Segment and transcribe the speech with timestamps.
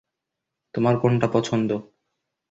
[0.75, 1.69] তোমার কোনটা পছন্দ?